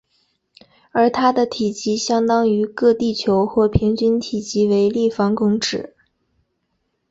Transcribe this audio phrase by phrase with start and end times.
[0.93, 5.95] 而它的体积相当于个地球或平均体积为立方公尺。